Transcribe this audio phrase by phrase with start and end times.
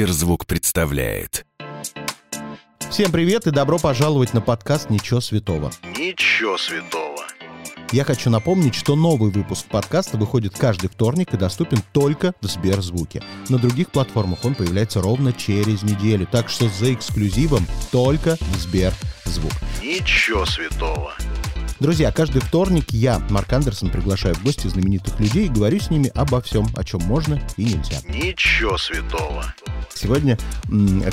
[0.00, 1.44] Сберзвук представляет.
[2.90, 5.70] Всем привет и добро пожаловать на подкаст «Ничего святого».
[5.84, 7.22] Ничего святого.
[7.92, 13.22] Я хочу напомнить, что новый выпуск подкаста выходит каждый вторник и доступен только в Сберзвуке.
[13.50, 19.52] На других платформах он появляется ровно через неделю, так что за эксклюзивом только в Сберзвук.
[19.82, 21.12] Ничего святого.
[21.80, 26.12] Друзья, каждый вторник я, Марк Андерсон, приглашаю в гости знаменитых людей и говорю с ними
[26.14, 27.96] обо всем, о чем можно и нельзя.
[28.06, 29.54] Ничего святого.
[29.94, 30.38] Сегодня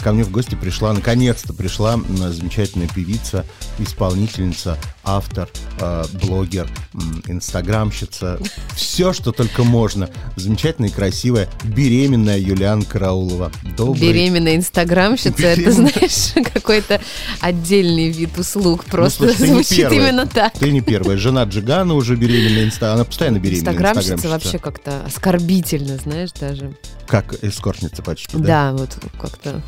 [0.03, 3.45] ко мне в гости пришла, наконец-то пришла замечательная певица,
[3.79, 8.39] исполнительница, автор, э, блогер, м, инстаграмщица,
[8.75, 10.09] все, что только можно.
[10.35, 13.51] Замечательная и красивая, беременная Юлиан Караулова.
[13.75, 14.01] Добрый.
[14.01, 15.91] Беременная инстаграмщица, это, Беременная.
[15.91, 17.01] знаешь, какой-то
[17.39, 18.85] отдельный вид услуг.
[18.85, 20.53] Просто Ну, слушай, звучит именно так.
[20.53, 21.17] Ты не первая.
[21.17, 22.93] Жена Джигана уже беременная, инста...
[22.93, 23.71] она постоянно беременная.
[23.73, 26.73] Инстаграмщица вообще как-то оскорбительно, знаешь, даже.
[27.07, 28.71] Как эскортница почти, да?
[28.71, 29.61] Да, вот как-то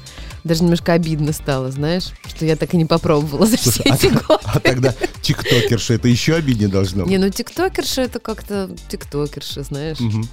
[0.43, 3.95] даже немножко обидно стало, знаешь, что я так и не попробовала за Слушай, все а,
[3.95, 4.43] эти годы.
[4.45, 7.11] а тогда тиктокерша, это еще обиднее должно быть.
[7.11, 9.99] Не, ну тиктокерша это как-то тиктокерша, знаешь.
[9.99, 10.27] Мгм.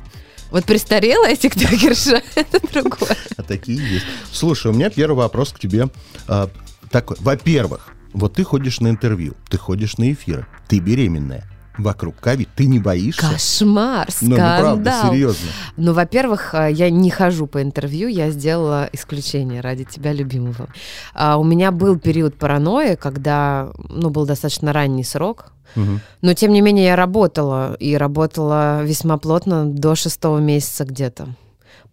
[0.50, 3.16] Вот престарелая тиктокерша, это другое.
[3.36, 4.06] А такие есть.
[4.32, 5.88] Слушай, у меня первый вопрос к тебе.
[6.28, 6.48] А,
[6.90, 7.16] такой.
[7.20, 11.44] Во-первых, вот ты ходишь на интервью, ты ходишь на эфиры, ты беременная.
[11.78, 12.48] Вокруг ковид.
[12.56, 13.20] Ты не боишься?
[13.30, 15.12] Кошмар, Ну, ну, правда, скандал.
[15.12, 15.46] серьезно.
[15.76, 20.68] Ну, во-первых, а, я не хожу по интервью, я сделала исключение ради тебя, любимого.
[21.14, 26.00] А, У меня был период паранойи, когда, ну, был достаточно ранний срок, Мгм.
[26.22, 31.28] но, тем не менее, я работала, и работала весьма плотно до шестого месяца где-то.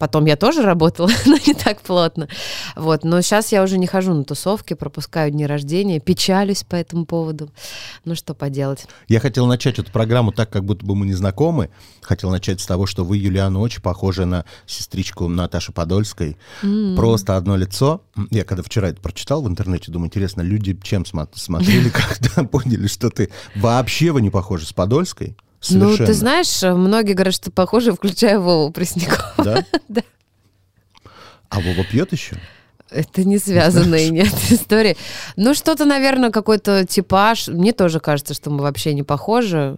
[0.03, 2.27] Потом я тоже работала, но не так плотно.
[2.75, 3.05] Вот.
[3.05, 7.51] Но сейчас я уже не хожу на тусовки, пропускаю дни рождения, печалюсь по этому поводу.
[8.03, 8.85] Ну, что поделать.
[9.07, 11.69] Я хотел начать эту программу так, как будто бы мы не знакомы.
[12.01, 16.37] Хотел начать с того, что вы, Юлиана, очень похожи на сестричку Наташи Подольской.
[16.97, 18.01] Просто одно лицо.
[18.29, 21.89] Я когда вчера это прочитал в интернете, думаю, интересно, люди чем смотрели,
[22.25, 25.37] когда поняли, что ты вообще вы не похожи с Подольской?
[25.69, 26.07] Ну, Совершенно.
[26.07, 29.33] ты знаешь, многие говорят, что похоже, включая Вову Преснякова.
[29.37, 29.65] Да?
[29.87, 30.01] Да.
[31.49, 32.37] А Вова пьет еще?
[32.89, 34.97] Это не связанные, нет, истории.
[35.35, 37.47] Ну, что-то, наверное, какой-то типаж.
[37.47, 39.77] Мне тоже кажется, что мы вообще не похожи.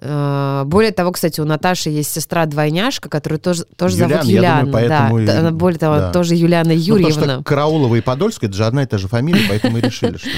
[0.00, 4.60] Э, Более того, кстати, у Наташи есть сестра-двойняшка, которую тоже, тоже Юлиан, зовут Юлиана.
[4.66, 6.12] думаю, поэтому и- да, она, более того, да.
[6.12, 7.34] тоже Юлиана Ну, потому Юрьевна.
[7.34, 10.28] что Караулова и Подольская, это же одна и та же фамилия, поэтому и решили, что...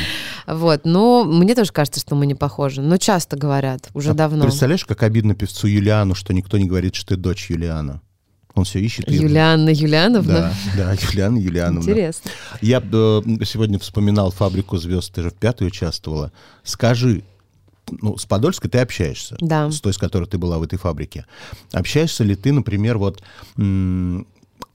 [0.46, 2.80] Вот, но мне тоже кажется, что мы не похожи.
[2.80, 4.44] Но часто говорят, уже А давно.
[4.44, 8.00] Представляешь, как обидно певцу Юлиану, что никто не говорит, что ты дочь Юлиана.
[8.54, 9.08] Он все ищет.
[9.08, 10.52] и- Юлианна Юлиановна.
[10.76, 11.80] Да, да, Юлиана Юлиановна.
[11.80, 12.30] Интересно.
[12.62, 16.32] Я э, сегодня вспоминал «Фабрику звезд», ты же в пятой участвовала.
[16.64, 17.22] Скажи,
[18.00, 19.70] ну, с Подольской ты общаешься, Да.
[19.70, 21.26] с той, с которой ты была в этой фабрике.
[21.72, 23.22] Общаешься ли ты, например, вот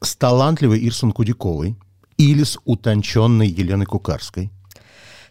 [0.02, 1.76] с талантливой Ирсон Кудяковой
[2.18, 4.52] или с утонченной Еленой Кукарской?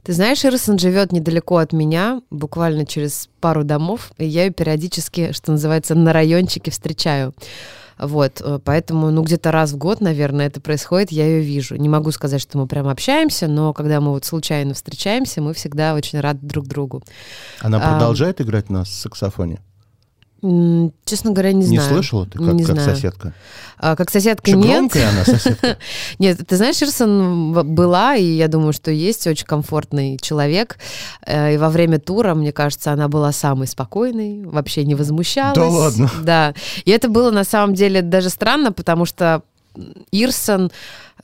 [0.02, 5.32] Ты знаешь, Ирсон живет недалеко от меня, буквально через пару домов, и я ее периодически,
[5.32, 7.34] что называется, на райончике встречаю.
[7.98, 11.76] Вот, э, поэтому, ну, где-то раз в год, наверное, это происходит, я ее вижу.
[11.76, 15.94] Не могу сказать, что мы прям общаемся, но когда мы вот случайно встречаемся, мы всегда
[15.94, 17.02] очень рады друг другу.
[17.60, 19.60] Она А, продолжает играть на саксофоне?
[21.06, 21.94] Честно говоря, не, Не, знаю.
[21.94, 22.94] слышала ты, как, не как знаю.
[22.94, 23.32] соседка?
[23.78, 24.66] А, как соседка Что, нет.
[24.76, 25.78] громкая она, соседка?
[26.18, 30.76] Нет, ты знаешь, Ирсон была, и я думаю, что есть очень комфортный человек.
[31.26, 35.56] Э, И во время тура, мне кажется, она была самой спокойной, вообще не возмущалась.
[35.56, 36.10] Да ладно?
[36.22, 36.54] Да.
[36.84, 39.42] И это было на самом деле даже странно, потому что
[40.12, 40.70] Ирсон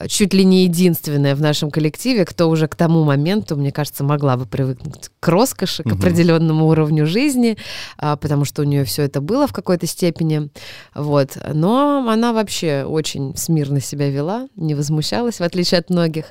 [0.08, 4.36] чуть ли не единственная в нашем коллективе, кто уже к тому моменту, мне кажется, могла
[4.36, 7.56] бы привыкнуть к роскоши, к определенному уровню жизни,
[7.98, 10.50] а, потому что у нее все это было в какой-то степени.
[10.94, 11.36] Вот.
[11.52, 16.26] Но она вообще очень смирно себя вела, не возмущалась, в отличие от многих.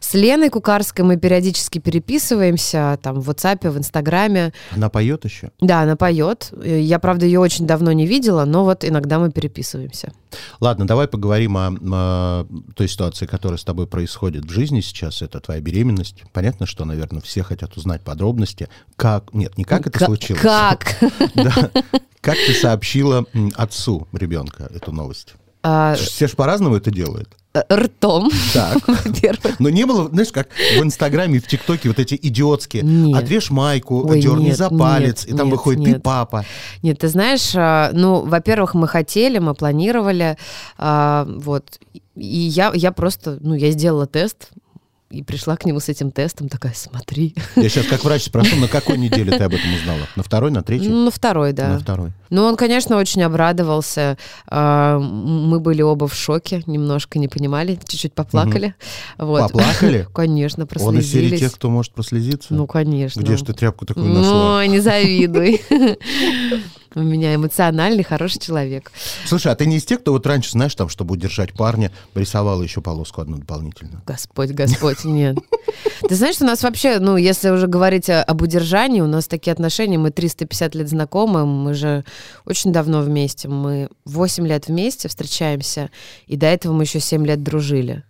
[0.00, 4.52] С Леной Кукарской мы периодически переписываемся, там, в WhatsApp, в Инстаграме.
[4.70, 5.50] Она поет еще?
[5.60, 6.52] Да, она поет.
[6.64, 10.12] Я, правда, ее очень давно не видела, но вот иногда мы переписываемся.
[10.60, 15.22] Ладно, давай поговорим о, о той ситуации, которая с тобой происходит в жизни сейчас.
[15.22, 16.22] Это твоя беременность.
[16.32, 18.68] Понятно, что, наверное, все хотят узнать подробности.
[18.96, 19.32] Как?
[19.32, 20.42] Нет, не как это случилось.
[20.42, 20.96] Как?
[21.34, 21.70] Да.
[22.20, 23.24] Как ты сообщила
[23.54, 25.34] отцу ребенка эту новость?
[25.62, 27.37] А, Все же по-разному это делают.
[27.68, 28.78] Э, Ртом, Так.
[28.88, 29.58] во-первых.
[29.58, 32.82] Но не было, знаешь, как в Инстаграме и в ТикТоке вот эти идиотские.
[32.82, 33.22] Нет.
[33.22, 36.02] Отрежь майку, Ой, дерни нет, за палец, нет, и там нет, выходит ты нет.
[36.02, 36.44] папа.
[36.82, 40.36] Нет, ты знаешь, а, ну, во-первых, мы хотели, мы планировали,
[40.76, 41.78] а, вот,
[42.14, 44.50] и я, я просто, ну, я сделала тест,
[45.10, 47.34] и пришла к нему с этим тестом, такая, смотри.
[47.56, 50.06] Я сейчас как врач спрошу, на какой неделе ты об этом узнала?
[50.16, 50.88] На второй, на третьей?
[50.88, 51.68] Ну, на второй, да.
[51.68, 52.12] На второй.
[52.28, 54.18] Ну, он, конечно, очень обрадовался.
[54.46, 58.74] А, Мы были оба в шоке, немножко не понимали, чуть-чуть поплакали.
[59.16, 59.40] Вот.
[59.40, 60.06] Поплакали?
[60.14, 61.52] Конечно, Он из серии тех, прослезились.
[61.52, 62.52] кто может прослезиться?
[62.52, 63.20] Ну, конечно.
[63.20, 64.58] Где ж ты тряпку такую нашла?
[64.58, 65.62] Ой, не завидуй.
[66.98, 68.90] У меня эмоциональный, хороший человек.
[69.24, 72.60] Слушай, а ты не из тех, кто вот раньше, знаешь, там, чтобы удержать парня, рисовала
[72.60, 74.02] еще полоску одну дополнительно?
[74.04, 75.36] Господь, Господь, нет.
[76.08, 79.96] Ты знаешь, у нас вообще, ну, если уже говорить об удержании, у нас такие отношения,
[79.96, 82.04] мы 350 лет знакомы, мы же
[82.44, 85.90] очень давно вместе, мы 8 лет вместе встречаемся,
[86.26, 88.02] и до этого мы еще 7 лет дружили.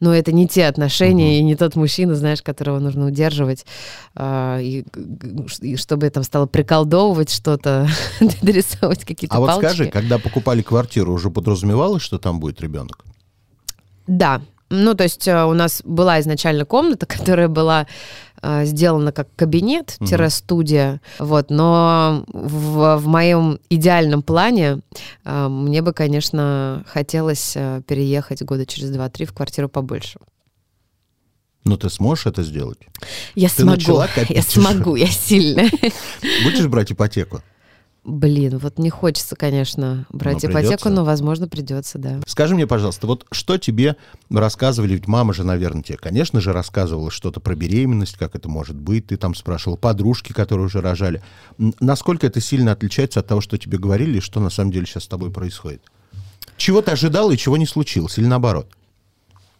[0.00, 3.66] Но это не те отношения и не тот мужчина, знаешь, которого нужно удерживать,
[4.14, 4.84] а, и,
[5.60, 7.88] и чтобы там стало приколдовывать что-то,
[8.42, 9.66] дорисовывать какие-то А вот палочки.
[9.66, 13.04] скажи, когда покупали квартиру, уже подразумевалось, что там будет ребенок?
[14.06, 14.40] Да.
[14.70, 17.86] Ну, то есть э, у нас была изначально комната, которая была э,
[18.64, 24.80] сделана как кабинет-студия, вот, но в, в моем идеальном плане
[25.24, 30.18] э, мне бы, конечно, хотелось э, переехать года через 2-3 в квартиру побольше.
[31.64, 32.78] Ну, ты сможешь это сделать?
[33.34, 35.70] Я Ты смогу, я смогу, я сильная.
[36.44, 37.42] Будешь брать ипотеку?
[38.08, 40.90] Блин, вот не хочется, конечно, брать Но ипотеку, придется.
[40.90, 42.20] но, возможно, придется, да.
[42.26, 43.96] Скажи мне, пожалуйста, вот что тебе
[44.30, 48.76] рассказывали, ведь мама же, наверное, тебе, конечно же, рассказывала что-то про беременность, как это может
[48.76, 51.22] быть, ты там спрашивала подружки, которые уже рожали.
[51.80, 55.04] Насколько это сильно отличается от того, что тебе говорили, и что на самом деле сейчас
[55.04, 55.82] с тобой происходит?
[56.56, 58.68] Чего ты ожидал и чего не случилось, или наоборот?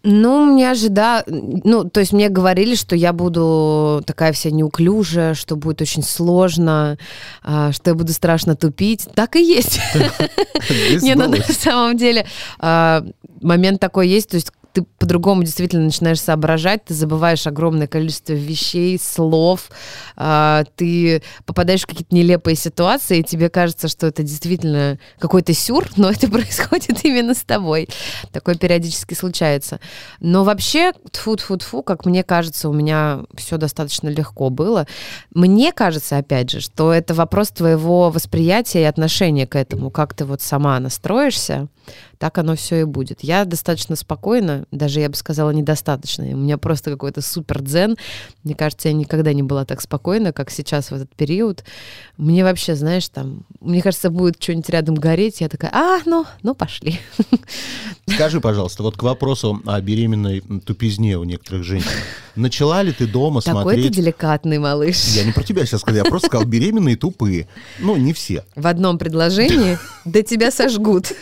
[0.03, 1.25] Ну, мне ожида...
[1.27, 6.99] Ну, то есть мне говорили, что я буду такая вся неуклюжая, что будет очень сложно,
[7.43, 9.09] а, что я буду страшно тупить.
[9.15, 9.81] Так и есть.
[11.03, 12.27] Не, ну на самом деле
[12.59, 13.05] а,
[13.41, 18.99] момент такой есть, то есть ты по-другому действительно начинаешь соображать, ты забываешь огромное количество вещей,
[18.99, 19.71] слов,
[20.17, 25.87] а, ты попадаешь в какие-то нелепые ситуации, и тебе кажется, что это действительно какой-то сюр,
[25.97, 27.89] но это происходит именно с тобой.
[28.33, 29.79] Такое периодически случается.
[30.21, 34.87] Но вообще, тфу тфу тфу как мне кажется, у меня все достаточно легко было.
[35.33, 39.91] Мне кажется, опять же, что это вопрос твоего восприятия и отношения к этому.
[39.91, 41.69] Как ты вот сама настроишься,
[42.19, 43.23] так оно все и будет.
[43.23, 46.25] Я достаточно спокойно, даже я бы сказала, недостаточно.
[46.25, 47.97] У меня просто какой-то супер дзен.
[48.45, 51.65] Мне кажется, я никогда не была так спокойна, как сейчас в этот период.
[52.17, 56.55] Мне вообще, знаешь, там, мне кажется, будет что-нибудь рядом гореть, я такая, а, ну, ну,
[56.55, 56.99] пошли.
[58.07, 61.91] Скажи, пожалуйста, вот к вопросу о беременной тупизне у некоторых женщин.
[62.35, 63.93] Начала ли ты дома Такой ты смотреть...
[63.97, 65.05] деликатный малыш.
[65.09, 67.49] Я не про тебя сейчас сказал, я просто сказал беременные тупые.
[67.79, 68.45] Ну, не все.
[68.55, 71.13] В одном предложении да тебя сожгут.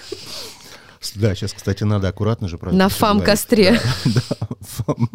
[1.14, 3.80] Да, сейчас, кстати, надо аккуратно же На фам-костре.
[4.04, 5.10] Да, да, фам.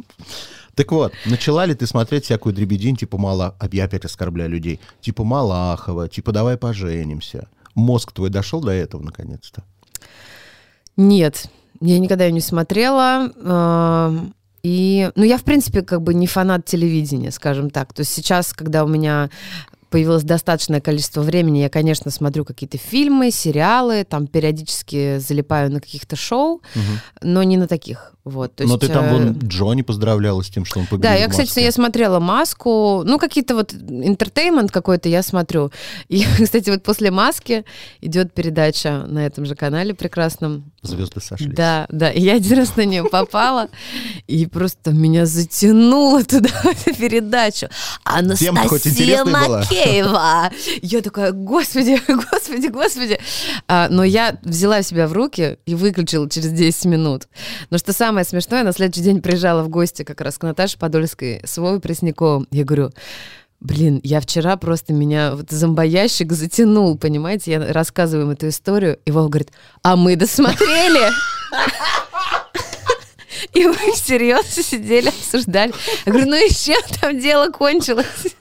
[0.76, 3.56] Так вот, начала ли ты смотреть всякую дребедень, типа Мала...
[3.60, 4.80] а Я опять оскорбляю людей.
[5.02, 7.48] Типа Малахова, типа «Давай поженимся».
[7.76, 9.64] Мозг твой дошел до этого, наконец-то?
[10.98, 11.46] Нет,
[11.80, 13.32] я никогда ее не смотрела.
[13.36, 14.34] эм,
[14.64, 17.94] И, ну, я, в принципе, как бы не фанат телевидения, скажем так.
[17.94, 19.30] То есть сейчас, когда у меня
[19.92, 26.16] появилось достаточное количество времени, я, конечно, смотрю какие-то фильмы, сериалы, там периодически залипаю на каких-то
[26.16, 26.62] шоу,
[27.22, 28.16] но не на таких.
[28.24, 31.10] Вот, то Но есть, ты там э, вон Джонни поздравляла с тем, что он победил
[31.10, 35.72] Да, я, в кстати, я смотрела «Маску», ну, какие-то вот интертеймент какой-то я смотрю.
[36.08, 37.66] И, кстати, вот после «Маски»
[38.00, 40.72] идет передача на этом же канале прекрасном.
[40.84, 41.56] Звезды сошлись.
[41.56, 43.70] Да, да, и я один раз на нее попала,
[44.28, 47.70] и просто меня затянуло туда, в эту передачу.
[48.04, 49.24] Анастасия.
[49.26, 50.52] Макеева!
[50.82, 53.20] Я такая, господи, господи, господи.
[53.68, 57.28] А, но я взяла себя в руки и выключила через 10 минут.
[57.70, 61.42] Но что самое смешное, на следующий день приезжала в гости как раз к Наташе Подольской
[61.44, 62.48] с Вовой Пресняковым.
[62.52, 62.92] Я говорю,
[63.62, 67.52] Блин, я вчера просто меня вот зомбоящик затянул, понимаете?
[67.52, 69.52] Я рассказываю им эту историю, и Вова говорит,
[69.84, 71.12] а мы досмотрели.
[73.54, 75.74] И мы серьезно сидели, обсуждали.
[76.06, 78.36] Я говорю, ну и чем там дело кончилось?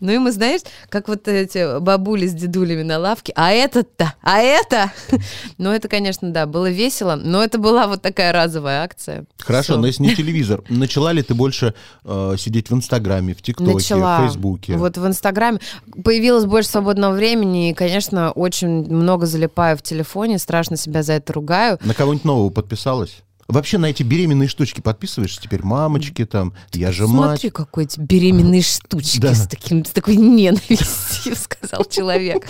[0.00, 4.38] Ну и мы, знаешь, как вот эти бабули с дедулями на лавке, а этот-то, а
[4.38, 4.92] это?
[5.58, 9.24] Ну это, конечно, да, было весело, но это была вот такая разовая акция.
[9.38, 9.80] Хорошо, Всё.
[9.80, 11.74] но если не телевизор, начала ли ты больше
[12.04, 14.76] э, сидеть в Инстаграме, в ТикТоке, в Фейсбуке?
[14.76, 15.60] Вот в Инстаграме
[16.04, 21.32] появилось больше свободного времени, и, конечно, очень много залипаю в телефоне, страшно себя за это
[21.32, 21.78] ругаю.
[21.82, 23.22] На кого-нибудь нового подписалась?
[23.48, 25.62] Вообще на эти беременные штучки подписываешься теперь?
[25.62, 27.40] Мамочки там, я же мать.
[27.40, 29.34] Смотри, какой эти беременные штучки Да.
[29.34, 32.44] с, таким, с такой ненавистью, сказал человек.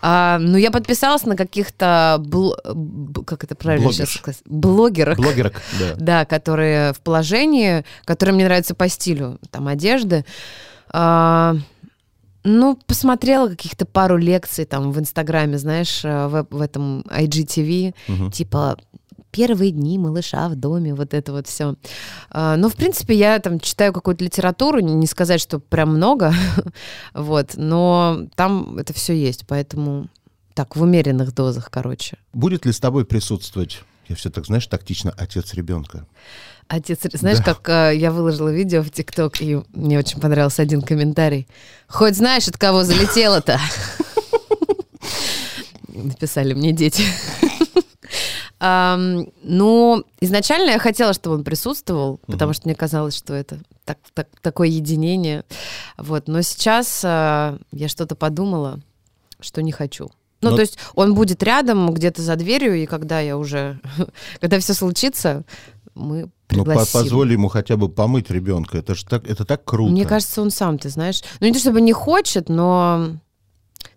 [0.00, 4.18] А, ну, я подписалась на каких-то, бл- как это правильно сейчас Блогерш.
[4.18, 5.16] сказать, блогерок.
[5.18, 5.94] Блогерок, да.
[5.98, 10.24] Да, которые в положении, которые мне нравятся по стилю, там, одежды.
[10.88, 11.54] А,
[12.44, 18.30] ну, посмотрела каких-то пару лекций там в Инстаграме, знаешь, э, в, в этом IGTV, Мгм.
[18.30, 18.78] типа
[19.30, 21.76] первые дни малыша в доме, вот это вот все.
[22.32, 26.34] Ну, в принципе, я там читаю какую-то литературу, не сказать, что прям много,
[27.14, 30.08] вот, но там это все есть, поэтому
[30.54, 32.18] так, в умеренных дозах, короче.
[32.32, 36.06] Будет ли с тобой присутствовать, я все так, знаешь, тактично, отец ребенка?
[36.68, 37.44] Отец, знаешь, Да.
[37.44, 41.48] как э, я выложила видео в ТикТок, и мне очень понравился один комментарий.
[41.88, 43.58] Хоть знаешь, от кого залетело-то?
[45.88, 47.02] Написали мне дети.
[48.60, 53.98] Ам, Ну, изначально я хотела, чтобы он присутствовал, потому что мне казалось, что это так-
[54.14, 55.44] так- такое единение.
[55.96, 56.28] Вот.
[56.28, 58.80] Но сейчас э, я что-то подумала,
[59.40, 60.10] что не хочу.
[60.42, 63.80] Ну, Но- то есть он будет рядом, где-то за дверью, и когда я уже,
[64.40, 65.42] когда все случится,
[65.94, 66.92] мы Ну, пригласим.
[67.00, 68.78] позволь ему хотя бы помыть ребенка.
[68.78, 69.90] Это же так, это так круто.
[69.90, 71.22] Мне кажется, он сам, ты знаешь.
[71.40, 73.12] Ну, не то чтобы не хочет, но...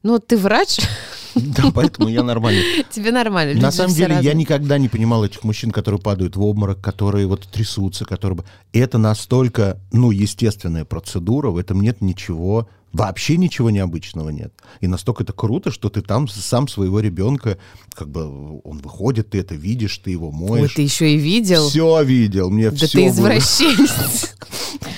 [0.04, 0.80] Ну, ты врач,
[1.36, 2.62] Да, поэтому я нормально.
[2.90, 3.60] тебе нормально.
[3.60, 7.48] На самом деле, я никогда не понимал этих мужчин, которые падают в обморок, которые вот
[7.48, 8.44] трясутся, которые...
[8.72, 14.54] Это настолько, ну, естественная процедура, в этом нет ничего, вообще ничего необычного нет.
[14.80, 17.58] И настолько это круто, что ты там сам своего ребенка,
[17.94, 20.74] как бы, он выходит, ты это видишь, ты его Ой, моешь.
[20.74, 21.68] ты еще и видел.
[21.70, 24.36] Все видел, мне Да все ты извращенец.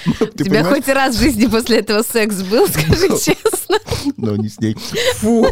[0.19, 3.79] У тебя хоть раз в жизни после этого секс был, скажи честно.
[4.17, 4.75] Но не с ней.
[5.15, 5.47] Фу.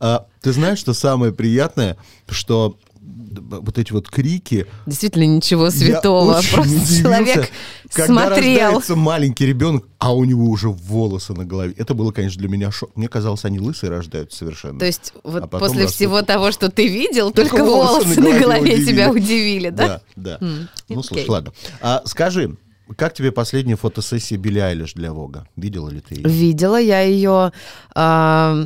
[0.00, 1.96] А, ты знаешь, что самое приятное,
[2.28, 6.34] что вот эти вот крики, Действительно, ничего святого.
[6.52, 7.50] Просто удивился, человек
[7.92, 8.58] когда смотрел.
[8.70, 11.74] рождается маленький ребенок, а у него уже волосы на голове.
[11.76, 12.90] Это было, конечно, для меня шок.
[12.96, 14.78] Мне казалось, они лысые рождаются совершенно.
[14.78, 15.96] То есть вот А после растут.
[15.96, 19.70] всего того, что ты видел, Только только волосы волосы на на голове голове тебя удивили.
[19.70, 19.86] да?
[20.16, 20.46] Да, да.
[20.46, 21.52] М, Ну, слушай, ладно.
[21.80, 22.56] А, скажи,
[22.96, 25.46] как тебе последняя фотосессия Билли Айлиш для Вога?
[25.56, 26.28] Видела ли ты ее?
[26.28, 27.52] Видела я ее,
[27.94, 28.56] а,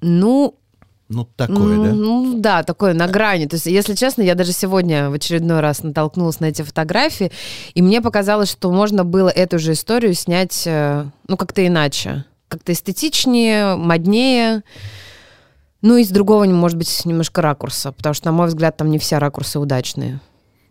[0.00, 0.56] ну,
[1.08, 1.92] Ну, такое, да?
[1.92, 3.46] Ну да, такое на грани.
[3.46, 7.30] То есть, если честно, я даже сегодня в очередной раз натолкнулась на эти фотографии,
[7.74, 12.24] и мне показалось, что можно было эту же историю снять, э, ну, как-то иначе.
[12.48, 14.62] Как-то эстетичнее, моднее.
[15.80, 18.98] Ну, и с другого, может быть, немножко ракурса, потому что, на мой взгляд, там не
[18.98, 20.20] все ракурсы удачные.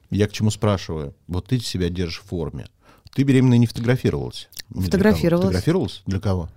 [0.09, 1.15] Я к чему спрашиваю?
[1.27, 2.67] Вот ты себя держишь в форме.
[3.17, 4.47] Ты беременная не фотографировалась?
[4.69, 5.45] Фотографировалась.
[5.47, 6.03] Фотографировалась?
[6.05, 6.49] Для кого?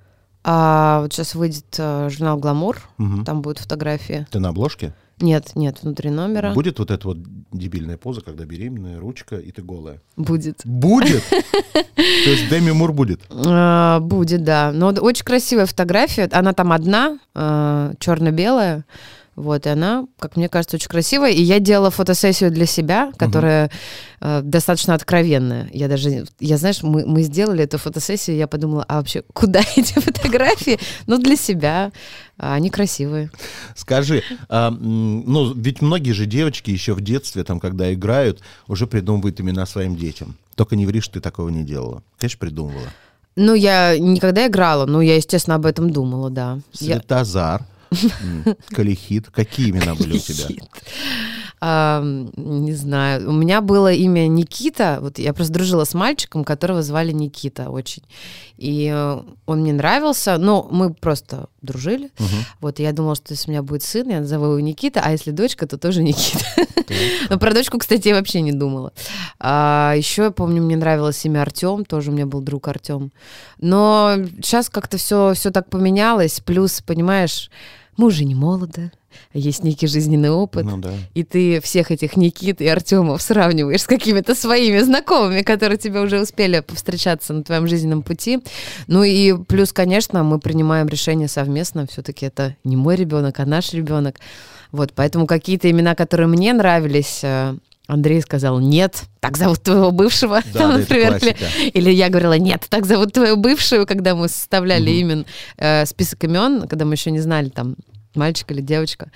[0.45, 3.25] А вот сейчас выйдет э, журнал «Гламур», Мгм.
[3.25, 4.27] там будут фотографии.
[4.31, 4.93] Ты на обложке?
[5.21, 6.53] Нет, нет, внутри номера.
[6.53, 7.17] Будет вот эта вот
[7.51, 10.03] дебильная поза, когда беременная, ручка, и ты голая?
[10.19, 10.61] Будет.
[10.67, 11.23] Будет?
[11.95, 13.23] То есть Деми Мур будет?
[13.31, 14.71] А, Будет, да.
[14.71, 16.29] Но вот очень красивая фотография.
[16.31, 18.85] Она там одна, черно-белая.
[19.41, 21.31] Вот, и она, как мне кажется, очень красивая.
[21.31, 23.71] И я делала фотосессию для себя, которая
[24.21, 25.69] э, достаточно откровенная.
[25.73, 29.95] Я даже, я, знаешь, мы, мы сделали эту фотосессию, я подумала, а вообще, куда эти
[29.95, 30.79] фотографии?
[31.07, 31.93] Ну, для себя.
[32.39, 33.31] А Они красивые.
[33.77, 39.41] Скажи, а, ну ведь многие же девочки еще в детстве, там, когда играют, уже придумывают
[39.41, 40.37] имена своим детям.
[40.55, 42.03] Только не ври, что ты такого не делала.
[42.19, 42.89] Конечно, придумывала.
[43.37, 46.59] Ну, я никогда играла, но я, естественно, об этом думала, да.
[46.79, 47.67] Я- Светозар, м,
[48.69, 49.29] Калихит.
[49.31, 50.47] Какие имена были у тебя?
[51.63, 53.29] А, не знаю.
[53.29, 54.99] У меня было имя Никита.
[55.01, 58.03] Вот я просто дружила с мальчиком, которого звали Никита очень.
[58.57, 60.39] И э, он мне нравился.
[60.39, 62.11] Но мы просто дружили.
[62.61, 65.11] Вот и я думала, что если у меня будет сын, я назову его Никита, а
[65.11, 66.45] если дочка, то тоже Никита.
[67.29, 68.93] Но про дочку, кстати, я вообще не думала.
[69.39, 73.13] А, еще я помню, мне нравилось имя Артем, тоже у меня был друг Артем.
[73.59, 76.41] Но сейчас как-то все, все так поменялось.
[76.41, 77.51] Плюс, понимаешь,
[78.01, 78.91] мы уже не молоды,
[79.35, 80.65] есть некий жизненный опыт.
[80.65, 80.93] Ну да.
[81.15, 86.21] И ты всех этих Никит и Артемов сравниваешь с какими-то своими знакомыми, которые тебе уже
[86.21, 88.41] успели повстречаться на твоем жизненном пути.
[88.87, 91.87] Ну и плюс, конечно, мы принимаем решение совместно.
[91.87, 94.19] Все-таки это не мой ребенок, а наш ребенок.
[94.73, 97.57] Вот, поэтому какие-то имена, которые мне нравились, э,
[97.89, 102.09] Андрей сказал, нет, так зовут твоего бывшего, Да, там, да, это например, или, или я
[102.09, 104.99] говорила, нет, так зовут твою бывшую, когда мы составляли Мгм.
[105.01, 105.27] имен,
[105.59, 107.75] э, список имен, когда мы еще не знали, там,
[108.15, 109.11] мальчик или девочка.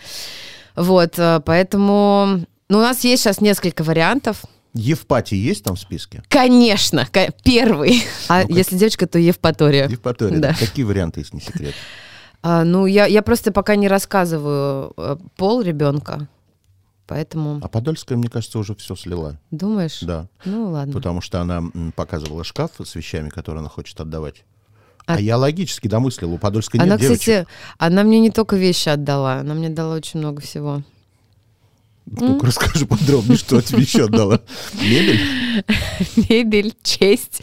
[0.77, 2.41] Вот, э, поэтому...
[2.69, 4.43] Ну, у нас есть сейчас несколько вариантов.
[4.73, 6.23] Евпатий есть там в списке?
[6.29, 7.07] Конечно,
[7.45, 8.03] первый.
[8.29, 8.53] А Ну-ка.
[8.53, 9.89] если девочка, то Евпатория.
[9.89, 10.39] Евпатория.
[10.41, 10.55] Да.
[10.59, 11.75] Какие варианты, если не секрет?
[12.43, 16.29] А, ну, я, я просто пока не рассказываю э, пол ребенка.
[17.07, 19.39] Поэтому, А Подольская, мне кажется, уже все слила.
[19.51, 20.01] думаешь?
[20.01, 20.27] Да.
[20.47, 20.93] Ну, ладно.
[20.93, 21.63] Потому что она
[21.95, 24.45] показывала шкаф с вещами, которые она хочет отдавать.
[25.07, 27.21] А- А, я логически домыслил, у Подольской Она, нет девочек.
[27.21, 27.47] кстати,
[27.79, 30.83] она мне не только вещи отдала, она мне дала очень много всего.
[32.07, 34.41] Ну-ка, расскажи подробнее, что тебе еще отдала.
[34.75, 35.21] Мебель?
[36.29, 37.41] Мебель, честь.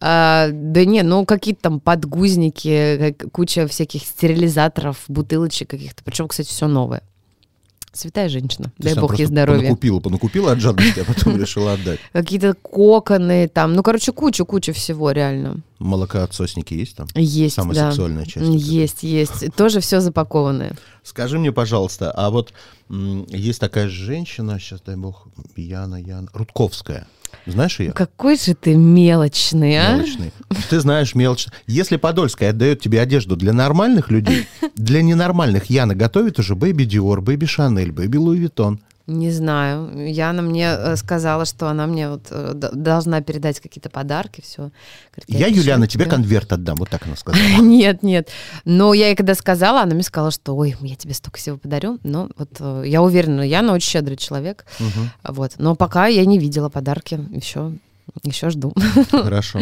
[0.00, 6.02] А, да не, ну какие-то там подгузники, как- куча всяких стерилизаторов, бутылочек каких-то.
[6.04, 7.02] Причем, кстати, все новое.
[7.92, 8.72] Святая женщина.
[8.78, 9.62] То Дай бог ей здоровья.
[9.62, 11.98] Понакупила, понакупила от жадности, а потом решила отдать.
[12.12, 13.74] Какие-то коконы там.
[13.74, 15.60] Ну, короче, куча-куча всего реально.
[15.80, 17.08] Молокоотсосники есть там?
[17.14, 17.90] Есть, Самая да.
[17.90, 18.46] сексуальная часть.
[18.46, 19.54] Есть, есть.
[19.56, 20.76] Тоже все запакованное.
[21.02, 22.52] Скажи мне, пожалуйста, а вот
[22.88, 27.06] есть такая женщина, сейчас дай бог, Яна, Яна, Рудковская.
[27.46, 27.92] Знаешь ее?
[27.92, 29.96] Какой же ты мелочный, а?
[29.96, 30.32] Мелочный.
[30.68, 31.52] Ты знаешь мелочно.
[31.66, 37.20] Если Подольская отдает тебе одежду для нормальных людей, для ненормальных Яна готовит уже Baby Dior,
[37.20, 38.80] Baby Chanel, Baby Louis Vuitton.
[39.10, 40.08] Не знаю.
[40.08, 44.70] Яна мне э, сказала, что она мне вот э, должна передать какие-то подарки, все.
[45.26, 46.76] Я, Юлиана, тебе конверт отдам.
[46.76, 47.60] Вот так она сказала.
[47.60, 48.28] Нет, нет.
[48.64, 51.98] Но я ей когда сказала, она мне сказала, что ой, я тебе столько всего подарю.
[52.04, 54.64] Но вот э, я уверена, Яна очень щедрый человек.
[55.24, 55.54] Вот.
[55.58, 57.18] Но пока я не видела подарки.
[57.32, 57.72] Еще,
[58.22, 58.72] еще жду.
[59.10, 59.60] Хорошо.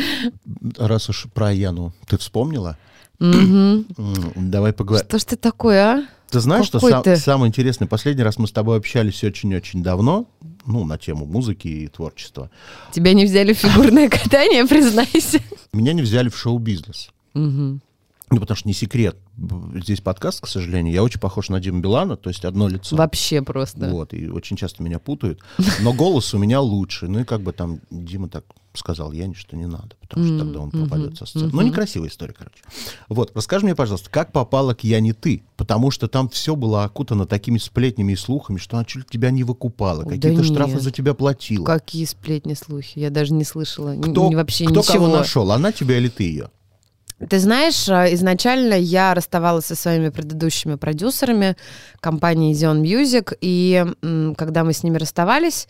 [0.76, 2.76] Раз уж про Яну ты вспомнила,
[3.19, 5.07] давай поговорим.
[5.09, 6.07] Что ж ты такое, а?
[6.31, 7.17] Ты знаешь, что Какой сам- ты?
[7.17, 7.89] самое интересное?
[7.89, 10.27] Последний раз мы с тобой общались очень-очень давно,
[10.67, 12.51] ну, на тему музыки и творчества.
[12.93, 15.41] Тебя не взяли в фигурное катание, признайся.
[15.73, 17.11] Меня не взяли в шоу-бизнес.
[17.33, 17.81] Мгм.
[18.31, 19.17] Ну, потому что не секрет.
[19.83, 20.93] Здесь подкаст, к сожалению.
[20.93, 22.95] Я очень похож на Диму Билана, то есть одно лицо.
[22.95, 23.89] Вообще просто.
[23.89, 25.41] Вот, и очень часто меня путают.
[25.81, 27.09] Но голос у меня лучше.
[27.09, 28.45] Ну и как бы там Дима так
[28.79, 31.51] сказал Яне, что не надо, потому что тогда он мгм, пропадет со сцены.
[31.53, 31.67] Ну, мгм.
[31.67, 32.57] некрасивая история, короче.
[33.09, 35.43] Вот, расскажи мне, пожалуйста, как попала к Яне ты?
[35.57, 39.45] Потому что там все было окутано такими сплетнями и слухами, что она чуть тебя не
[39.45, 40.83] выкупала, Да какие-то штрафы нет.
[40.83, 41.65] за тебя платила.
[41.65, 42.99] Какие сплетни, слухи?
[42.99, 43.95] Я даже не слышала.
[44.01, 44.95] Кто, вообще кто ничего.
[44.95, 45.51] кого нашел?
[45.53, 46.51] Она тебя или ты ее?
[47.29, 51.57] Ты знаешь, а, изначально я расставалась со своими предыдущими продюсерами
[51.99, 53.85] компании Zion Music, и
[54.37, 55.67] когда мы с ними расставались,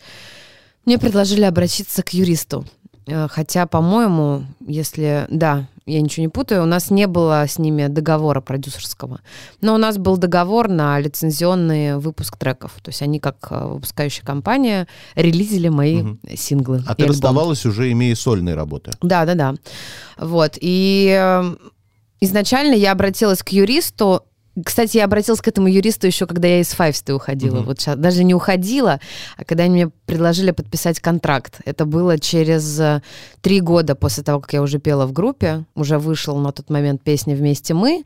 [0.85, 2.65] мне предложили обратиться к юристу.
[3.07, 5.25] Э, Хотя, по-моему, если...
[5.29, 9.21] Да, я ничего не путаю, у нас не было с ними договора продюсерского.
[9.61, 12.73] Но у нас был договор на лицензионный выпуск треков.
[12.83, 16.19] То есть они, как э, выпускающая компания, релизили мои Мгм.
[16.37, 16.83] синглы.
[16.85, 17.13] А ты альбом.
[17.13, 18.91] расставалась уже, имея сольные работы.
[19.01, 19.55] Да, да, да.
[20.17, 20.57] Вот.
[20.61, 21.55] И э,
[22.21, 24.23] изначально я обратилась к юристу.
[24.65, 27.57] Кстати, я обратилась к этому юристу еще, когда я из Файвсты уходила.
[27.57, 27.65] Мгм.
[27.65, 28.99] Вот щас- даже не уходила,
[29.37, 31.59] а когда они мне предложили подписать контракт.
[31.65, 33.01] Это было через э,
[33.41, 35.65] три года после того, как я уже пела в группе.
[35.75, 38.03] Уже вышел на тот момент песня «Вместе мы».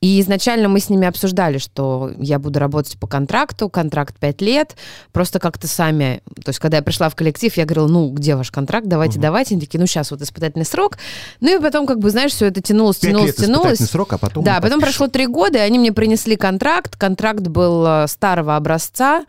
[0.00, 4.76] И изначально мы с ними обсуждали, что я буду работать по контракту, контракт 5 лет,
[5.12, 8.50] просто как-то сами, то есть когда я пришла в коллектив, я говорила, ну, где ваш
[8.52, 9.22] контракт, давайте, Мгм.
[9.22, 10.98] давайте, они такие, ну, сейчас вот испытательный срок,
[11.40, 13.78] ну, и потом, как бы, знаешь, все это тянулось, тянулось, тянулось.
[13.78, 14.44] срок, а потом...
[14.44, 14.80] Да, потом подпишем.
[14.82, 16.96] прошло три года, и они мне принесли контракт.
[16.96, 19.24] Контракт был э, старого образца,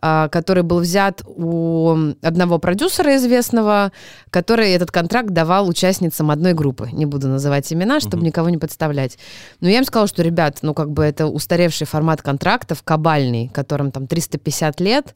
[0.00, 3.92] который был взят у одного продюсера известного,
[4.30, 6.88] который этот контракт давал участницам одной группы.
[6.92, 9.18] Не буду называть имена, чтобы никого не подставлять.
[9.60, 13.90] Но я им сказала, что, ребят, ну как бы это устаревший формат контрактов, кабальный, которым
[13.90, 15.14] там 350 лет.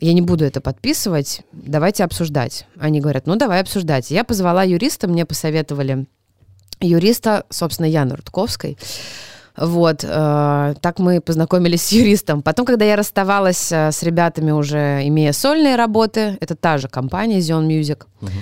[0.00, 2.66] Я не буду это подписывать, давайте обсуждать.
[2.78, 4.10] Они говорят, ну давай обсуждать.
[4.10, 6.06] Я позвала юриста, мне посоветовали
[6.80, 8.76] юриста, собственно, Яны Рудковской.
[9.62, 12.42] Вот, э, так мы познакомились с юристом.
[12.42, 17.38] Потом, когда я расставалась э, с ребятами, уже имея сольные работы, это та же компания
[17.38, 18.06] Zion Music.
[18.20, 18.32] Мгм.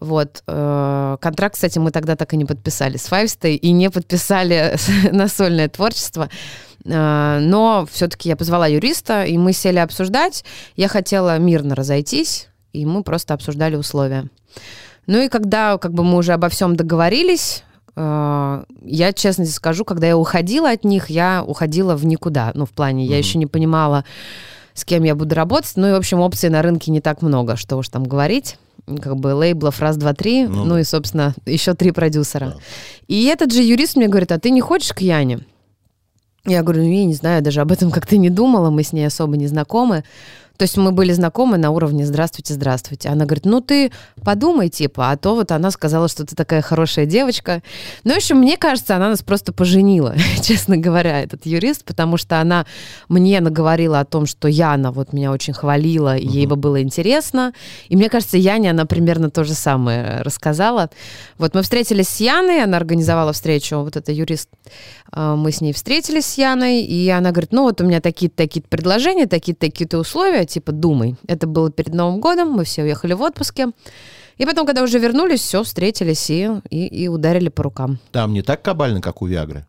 [0.00, 0.44] Вот.
[0.46, 4.76] э, контракт, кстати, мы тогда так и не подписали с Файвстой и не подписали
[5.12, 6.28] на сольное творчество.
[6.84, 10.44] Э, Но все-таки я позвала юриста, и мы сели обсуждать.
[10.76, 14.28] Я хотела мирно разойтись, и мы просто обсуждали условия.
[15.08, 17.64] Ну и когда как бы мы уже обо всем договорились,
[18.84, 22.52] я честно скажу, когда я уходила от них, я уходила в никуда.
[22.54, 23.18] Ну, в плане, я Мгм.
[23.18, 24.04] еще не понимала,
[24.74, 25.72] с кем я буду работать.
[25.76, 28.56] Ну и, в общем, опций на рынке не так много, что уж там говорить.
[29.02, 32.46] Как бы лейблов раз, два, три, Ну ну, и, собственно, еще три продюсера.
[32.46, 32.56] Да.
[33.08, 35.40] И этот же юрист мне говорит, а ты не хочешь к Яне?
[36.46, 39.04] Я говорю, ну, я не знаю, даже об этом как-то не думала, мы с ней
[39.04, 40.04] особо не знакомы.
[40.60, 43.08] То есть мы были знакомы на уровне «здравствуйте, здравствуйте».
[43.08, 43.90] Она говорит, ну ты
[44.22, 47.62] подумай, типа, а то вот она сказала, что ты такая хорошая девочка.
[48.04, 52.42] Ну, в общем, мне кажется, она нас просто поженила, честно говоря, этот юрист, потому что
[52.42, 52.66] она
[53.08, 57.54] мне наговорила о том, что Яна вот меня очень хвалила, и ей бы было интересно.
[57.88, 60.90] И мне кажется, Яне она примерно то же самое рассказала.
[61.38, 64.50] Вот мы встретились с Яной, она организовала встречу, вот это юрист.
[65.10, 68.36] А, Мы с ней встретились с Яной, и она говорит, ну вот у меня такие-то
[68.36, 71.16] такие предложения, такие-то такие-то условия, типа, думай.
[71.26, 73.68] Это было перед Новым годом, мы все уехали в отпуске.
[74.40, 77.98] И потом, когда уже вернулись, все, встретились и, и, и ударили по рукам.
[78.10, 79.66] Там не так кабально, как у Виагры.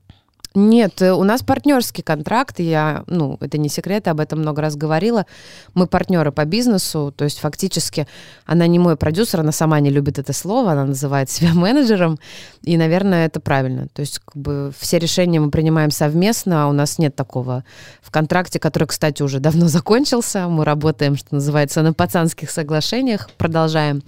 [0.53, 4.75] Нет, э, у нас партнерский контракт, я, ну, это не секрет, об этом много раз
[4.75, 5.25] говорила.
[5.73, 8.05] Мы партнеры по бизнесу, то есть фактически
[8.45, 12.19] она не мой продюсер, она сама не любит это слово, она называет себя менеджером,
[12.63, 13.87] и, наверное, это правильно.
[13.93, 17.63] То есть как бы все решения мы принимаем совместно, а у нас нет такого
[18.01, 24.03] в контракте, который, кстати, уже давно закончился, мы работаем, что называется, на пацанских соглашениях, продолжаем.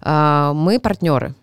[0.00, 1.34] А, мы партнеры,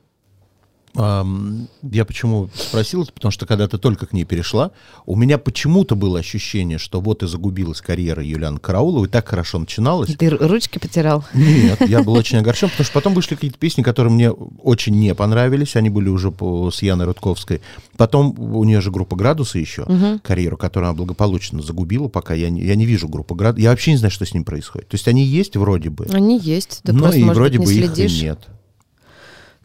[0.98, 4.72] Я почему спросил это, потому что когда ты только к ней перешла,
[5.06, 10.16] у меня почему-то было ощущение, что вот и загубилась карьера Юлианы Карауловой, так хорошо начиналась.
[10.16, 11.24] ты ру- ручки потерял?
[11.34, 15.14] Нет, я был очень огорчен, потому что потом вышли какие-то песни, которые мне очень не
[15.14, 17.62] понравились, они были уже по, с Яной Рудковской.
[17.96, 19.86] Потом у нее же группа «Градусы» еще,
[20.24, 23.62] карьеру, которую она благополучно загубила, пока я не, я не вижу группы «Градусы».
[23.62, 24.88] Я вообще не знаю, что с ним происходит.
[24.90, 27.82] То есть они есть вроде бы, Они есть, ты но просто, и вроде быть, не
[27.82, 28.40] бы их и нет.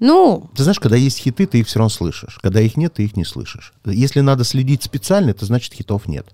[0.05, 2.41] Ну, Ты знаешь, когда есть хиты, ты их все равно слышишь.
[2.43, 3.73] Когда их нет, ты их не слышишь.
[3.85, 6.27] Если надо следить специально, это значит хитов нет.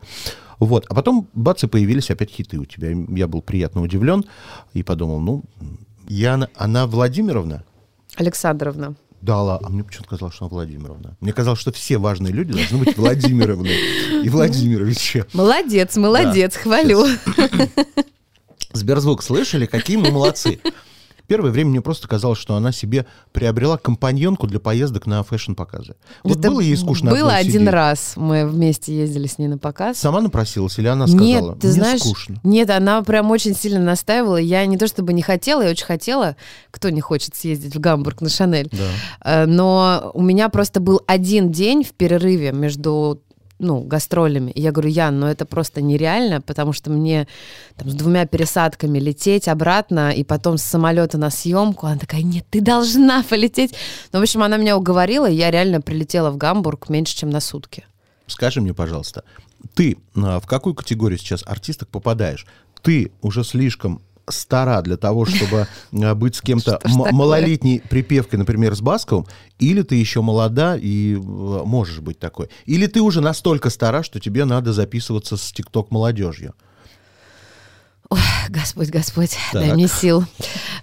[0.59, 0.87] Вот.
[0.88, 2.88] А потом, бац, и появились опять хиты у тебя.
[3.14, 4.24] Я был приятно удивлен
[4.72, 5.44] и подумал, ну,
[6.09, 7.62] Яна, она Владимировна?
[8.16, 8.94] Александровна.
[9.20, 11.18] Да, ла- а мне почему-то казалось, что она Владимировна.
[11.20, 13.68] Мне казалось, что все важные люди должны быть Владимировны
[14.24, 15.26] и Владимировичи.
[15.35, 17.04] Молодец, молодец, хвалю.
[18.72, 19.66] Сберзвук слышали?
[19.66, 20.59] Какие мы молодцы.
[21.29, 25.95] Первое время мне просто казалось, что она себе приобрела компаньонку для поездок на фэшн-показы.
[26.25, 27.69] Вот Это было ей скучно Было один сидеть?
[27.69, 28.14] раз.
[28.17, 29.99] Мы вместе ездили с ней на показ.
[29.99, 31.25] Сама напросилась или она сказала?
[31.27, 32.41] Нет, ты «Мне знаешь, скучно.
[32.43, 34.38] нет, она прям очень сильно настаивала.
[34.38, 36.35] Я не то чтобы не хотела, я очень хотела.
[36.71, 38.71] Кто не хочет съездить в Гамбург на Шанель?
[38.73, 39.43] Да.
[39.43, 43.21] Э, Но у меня просто был один день в перерыве между
[43.59, 44.51] ну, гастролями.
[44.53, 47.27] И я говорю, Ян, ну это просто нереально, потому что мне
[47.77, 51.87] там, с двумя пересадками лететь обратно и потом с самолета на съемку.
[51.87, 53.75] Она такая, нет, ты должна полететь.
[54.12, 57.40] Ну, в общем, она меня уговорила, и я реально прилетела в Гамбург меньше, чем на
[57.40, 57.85] сутки.
[58.27, 59.25] Скажи мне, пожалуйста,
[59.75, 62.47] ты а, в какую категорию сейчас артисток попадаешь?
[62.83, 68.81] Ты уже слишком стара для того, чтобы а, быть с кем-то малолетней припевкой, например, с
[68.81, 69.27] Басковым,
[69.59, 72.49] или ты еще молода и э, можешь быть такой?
[72.67, 76.55] Или ты уже настолько стара, что тебе надо записываться с TikTok молодежью?
[78.49, 79.75] Господь, Господь, дай Так.
[79.75, 80.25] мне сил.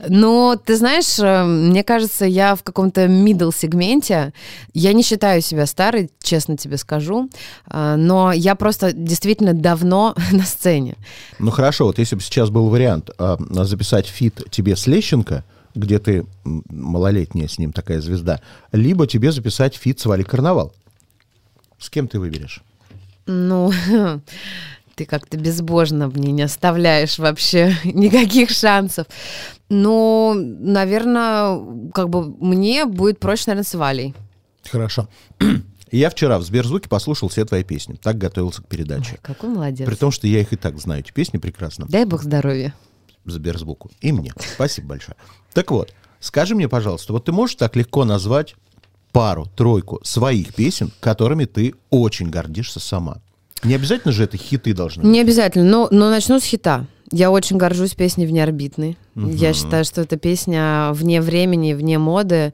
[0.07, 4.33] Но ты знаешь, э, мне кажется, я в каком-то middle сегменте.
[4.73, 7.29] Я не считаю себя старой, честно тебе скажу.
[7.65, 10.95] А, Но я просто действительно давно на сцене.
[11.39, 15.97] Ну хорошо, вот если бы сейчас был вариант а, записать фит тебе с Лещенко, где
[15.97, 18.39] ты малолетняя с ним такая звезда,
[18.71, 20.71] либо тебе записать фит с Валей Карнавал.
[21.79, 22.61] С кем ты выберешь?
[23.25, 23.73] Ну,
[24.95, 29.07] ты как-то безбожно мне не оставляешь вообще никаких шансов.
[29.69, 34.15] Ну, наверное, как бы мне будет проще, наверное, с Валей.
[34.69, 35.07] Хорошо.
[35.91, 37.95] Я вчера в Сберзвуке послушал все твои песни.
[38.01, 39.13] Так готовился к передаче.
[39.13, 39.87] Ой, какой молодец.
[39.87, 41.85] При том, что я их и так знаю, эти песни прекрасно.
[41.87, 42.73] Дай бог здоровья.
[43.23, 43.91] Сберзвуку.
[44.01, 44.33] И мне.
[44.55, 45.15] Спасибо большое.
[45.53, 48.55] Так вот, скажи мне, пожалуйста, вот ты можешь так легко назвать
[49.11, 53.21] пару, тройку своих песен, которыми ты очень гордишься сама?
[53.65, 55.11] Не обязательно же это хиты должны быть.
[55.11, 56.85] Не обязательно, но, но начну с хита.
[57.11, 58.97] Я очень горжусь песней «Внеорбитный».
[59.15, 62.53] Я считаю, что это песня вне времени, вне моды.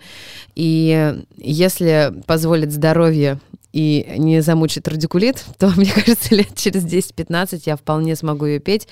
[0.55, 3.39] И если позволит здоровье
[3.73, 8.87] и не замучит радикулит, то, мне кажется, лет через 10-15 я вполне смогу ее петь,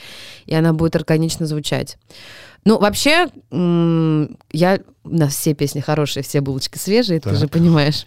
[0.45, 1.97] и она будет органично звучать.
[2.65, 4.79] Ну, вообще, я...
[5.05, 7.39] У нас все песни хорошие, все булочки свежие, ты Так.
[7.39, 8.05] же понимаешь.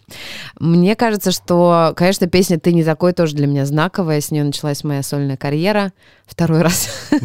[0.60, 4.20] Мне кажется, что, конечно, песня «Ты не такой» тоже для меня знаковая.
[4.20, 5.92] С нее началась моя сольная карьера.
[6.26, 6.88] Второй раз.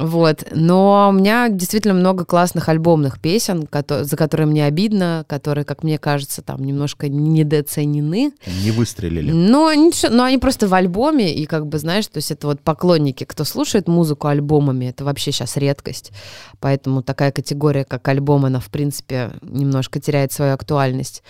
[0.00, 0.44] Вот.
[0.50, 5.98] Но у меня действительно много классных альбомных песен, за которые мне обидно, которые, как мне
[5.98, 8.32] кажется, там немножко недооценены.
[8.64, 9.30] Не выстрелили.
[9.30, 12.62] Но, ничего, но они просто в альбоме, и как бы, знаешь, то есть это вот
[12.62, 16.12] поклонники, кто слушает музыку альбомами, это вообще сейчас редкость.
[16.60, 21.22] Поэтому такая категория, как альбом, она, в принципе, немножко теряет свою актуальность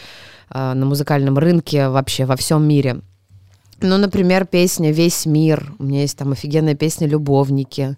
[0.48, 3.00] а, на музыкальном рынке вообще во всем мире.
[3.80, 5.72] Ну, например, песня «Весь мир».
[5.78, 7.96] У меня есть там офигенная песня «Любовники»,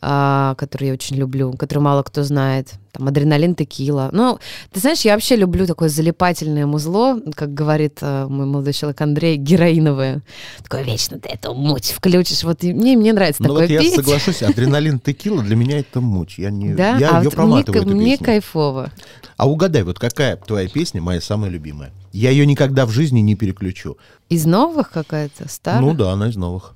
[0.00, 2.74] а, которую я очень люблю, которую мало кто знает.
[2.92, 4.08] Там «Адреналин, текила».
[4.12, 4.38] Ну,
[4.72, 9.36] ты знаешь, я вообще люблю такое залипательное музло, как говорит э, мой молодой человек Андрей,
[9.36, 10.22] героиновое.
[10.62, 12.42] Такое вечно ты эту муть включишь.
[12.44, 16.00] Вот и мне, мне нравится Ну такое вот я соглашусь, адреналин текила для меня это
[16.00, 16.38] муть.
[16.38, 16.96] Я, не, Да?
[16.96, 18.26] я а ее вот мне, проматываю, мне песню.
[18.26, 18.90] кайфово.
[19.36, 21.92] А угадай, вот какая твоя песня моя самая любимая?
[22.12, 23.98] Я ее никогда в жизни не переключу.
[24.30, 25.48] Из новых какая-то?
[25.48, 25.82] Старая?
[25.82, 26.74] Ну да, она из новых.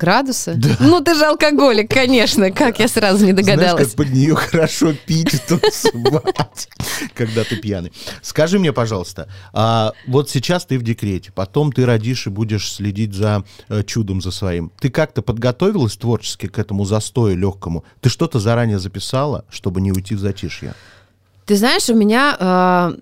[0.00, 0.58] Градусы?
[0.80, 2.50] Ну, ты же алкоголик, конечно.
[2.50, 3.88] Как я сразу не Знаешь, догадалась.
[3.88, 6.68] как под нее хорошо пить танцевать,
[7.14, 7.92] когда ты пьяный.
[8.22, 13.12] Скажи мне, пожалуйста, а вот сейчас ты в декрете, потом ты родишь и будешь следить
[13.12, 14.72] за э, чудом за своим.
[14.80, 17.84] Ты как-то подготовилась творчески к этому застою легкому?
[18.00, 20.74] Ты что-то заранее записала, чтобы не уйти в затишье?
[21.44, 22.92] Ты знаешь, у меня э,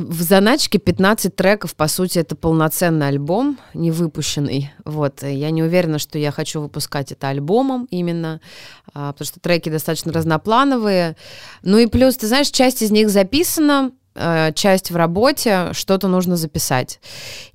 [0.00, 4.72] в заначке 15 треков, по сути, это полноценный альбом, не выпущенный.
[4.84, 5.22] Вот.
[5.22, 8.40] Я не уверена, что я хочу выпускать это альбомом именно,
[8.94, 11.16] а, потому что треки достаточно разноплановые.
[11.62, 13.92] Ну и плюс, ты знаешь, часть из них записана,
[14.54, 17.00] часть в работе, что-то нужно записать.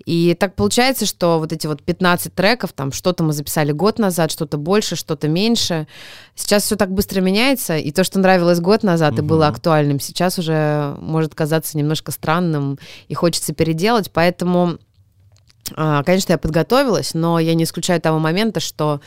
[0.05, 4.31] И так получается, что вот эти вот 15 треков, там что-то мы записали год назад,
[4.31, 5.87] что-то больше, что-то меньше.
[6.33, 10.39] Сейчас все так быстро меняется, и то, что нравилось год назад и было актуальным, сейчас
[10.39, 14.77] уже может казаться немножко странным и хочется переделать, поэтому
[15.73, 19.01] а, Конечно, я подготовилась, но я не исключаю того момента, что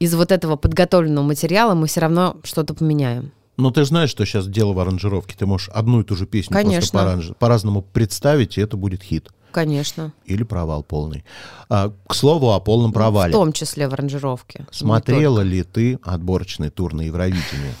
[0.00, 3.32] из вот этого подготовленного материала мы все равно что-то поменяем.
[3.60, 5.36] Ну, ты знаешь, что сейчас дело в аранжировке.
[5.38, 6.98] Ты можешь одну и ту же песню просто Конечно.
[6.98, 9.28] поранж- по-разному представить, и это будет хит.
[9.52, 10.12] Конечно.
[10.26, 11.24] Или провал полный.
[11.68, 13.32] А, к слову о полном провале.
[13.32, 14.66] В том числе в аранжировке.
[14.70, 17.74] Смотрела ли ты отборочный тур на Евровидение?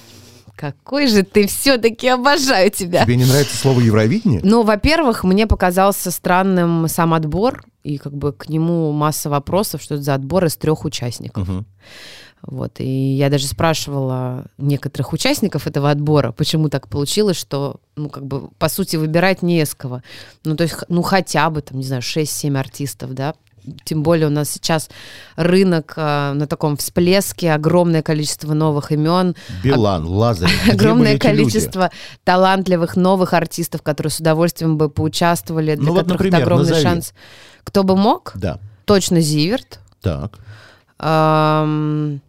[0.56, 3.04] Какой же ты все-таки обожаю тебя.
[3.04, 4.40] Тебе не нравится слово Евровидение?
[4.44, 9.94] Ну, во-первых, мне показался странным сам отбор, и как бы к нему масса вопросов, что
[9.94, 11.48] это за отбор из трех участников.
[11.48, 11.66] Мгм.
[12.42, 12.84] Вот, и
[13.16, 18.68] я даже спрашивала некоторых участников этого отбора, почему так получилось, что, ну, как бы, по
[18.70, 20.02] сути, выбирать не из кого.
[20.44, 23.34] Ну, то есть, ну, хотя бы, там, не знаю, 6-7 артистов, да,
[23.84, 24.88] тем более у нас сейчас
[25.36, 31.42] рынок а, на таком всплеске, огромное количество новых имен, Билан, были огромное эти люди?
[31.42, 31.90] количество
[32.24, 36.68] талантливых новых артистов, которые с удовольствием бы поучаствовали, для Ну вот, которых например, это огромный
[36.70, 36.82] назови.
[36.82, 37.12] шанс.
[37.64, 38.32] Кто бы мог?
[38.34, 39.78] Да, Точно Зиверт.
[40.00, 40.38] так.
[40.98, 42.20] Ам,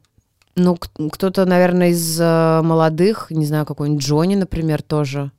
[0.56, 5.32] ну, кто-то, наверное, из э, молодых, не знаю, какой-нибудь Джонни, например, тоже.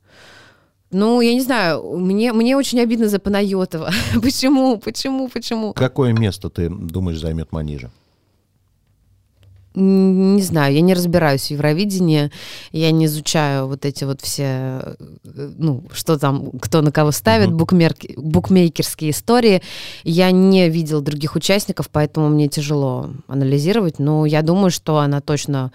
[0.91, 3.91] Ну, я не знаю, мне, мне очень обидно за Панайотова.
[4.21, 5.73] почему, почему, почему?
[5.73, 7.91] Какое место, ты думаешь, займет Манижа?
[9.75, 12.29] Не знаю, я не разбираюсь в Евровидении,
[12.71, 14.95] я не изучаю вот эти вот все, э,
[15.57, 17.57] ну, что там, кто на кого ставит, Мгм.
[17.57, 19.61] букмерки- букмекерские истории.
[20.03, 25.71] Я не видел других участников, поэтому мне тяжело анализировать, но я думаю, что она точно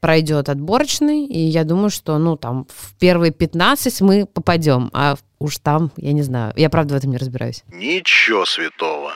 [0.00, 5.58] пройдет отборочный, и я думаю, что, ну, там, в первые 15 мы попадем, а уж
[5.58, 7.62] там, я не знаю, я правда в этом не разбираюсь.
[7.72, 9.12] Ничего святого.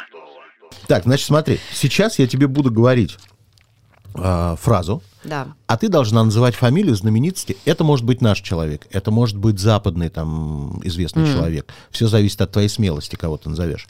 [0.87, 3.16] Так, значит, смотри, сейчас я тебе буду говорить
[4.19, 5.49] а, фразу, Да.
[5.67, 7.57] а ты должна называть фамилию знаменитости.
[7.65, 11.67] Это может быть наш человек, это может быть западный там известный человек.
[11.91, 13.89] Все зависит от твоей смелости, кого ты назовешь.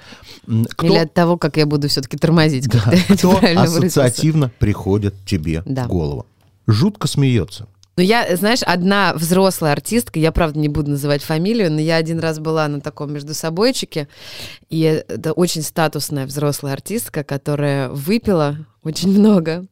[0.71, 2.81] Кто, Или от того, как я буду все-таки тормозить, да,
[3.15, 4.03] кто правильно выразился.
[4.05, 5.85] ассоциативно приходит тебе Да.
[5.85, 6.27] в голову?
[6.67, 7.67] Жутко смеется.
[7.99, 12.19] Ну, я, знаешь, одна взрослая артистка, я, правда, не буду называть фамилию, но я один
[12.19, 14.07] раз была на таком между собойчике,
[14.69, 19.67] и это очень статусная взрослая артистка, которая выпила очень много,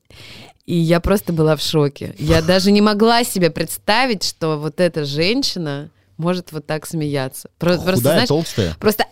[0.66, 2.14] и я просто была в шоке.
[2.18, 7.48] Я даже не могла себе представить, что вот эта женщина может вот так смеяться.
[7.58, 8.74] Про- Просто, Худая, знаешь, толстая.
[8.78, 9.04] просто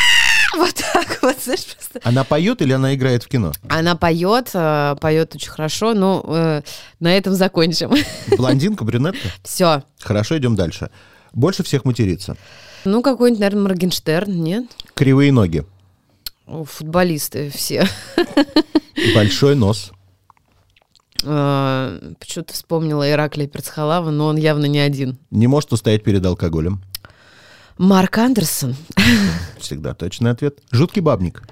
[0.56, 2.00] вот так вот, знаешь, просто.
[2.04, 3.52] Она поет или она играет в кино?
[3.68, 6.62] Она поет, э, поет очень хорошо, ну, э,
[7.00, 7.92] на этом закончим.
[8.36, 9.28] Блондинка, брюнетка?
[9.42, 9.82] Все.
[10.00, 10.90] Хорошо, идем дальше.
[11.32, 12.36] Больше всех матерится.
[12.84, 14.64] Ну, какой-нибудь, наверное, Моргенштерн, нет?
[14.94, 15.64] Кривые ноги,
[16.46, 17.86] О, Футболисты все.
[19.14, 19.92] большой нос,
[21.26, 25.18] А, Почему-то вспомнила Ираклия Перцхалава, но он явно не один.
[25.30, 26.82] не может устоять перед алкоголем.
[27.78, 28.76] Марк Андерсон.
[29.58, 30.58] Всегда точный ответ.
[30.70, 31.42] Жуткий бабник.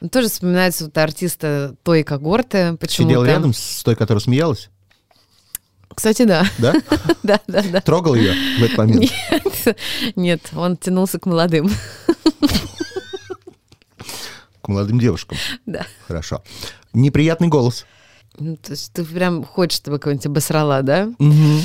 [0.00, 2.76] Ну, Тоже вспоминается вот артиста той когорты.
[2.80, 4.70] Почему Сидел рядом с той, которая смеялась,
[5.94, 6.46] Кстати, да.
[6.58, 6.74] да?
[7.22, 7.80] да, да, да.
[7.82, 9.00] Трогал ее в этот момент.
[9.02, 9.78] Нет,
[10.16, 11.70] нет, он тянулся к молодым.
[14.64, 15.36] К молодым девушкам.
[15.66, 15.86] Да.
[16.08, 16.42] Хорошо.
[16.94, 17.84] Неприятный голос.
[18.38, 21.12] Ну, то есть ты прям хочешь, чтобы кого-нибудь обосрала, да?
[21.18, 21.60] Мгм.